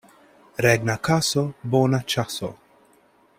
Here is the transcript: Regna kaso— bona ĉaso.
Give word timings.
Regna 0.65 0.95
kaso— 1.09 1.43
bona 1.75 2.01
ĉaso. 2.15 2.51